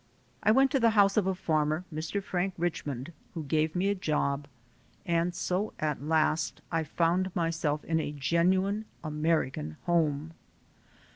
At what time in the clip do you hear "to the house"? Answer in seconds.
0.71-1.15